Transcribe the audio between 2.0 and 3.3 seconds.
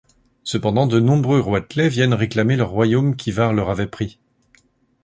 réclamer leurs royaumes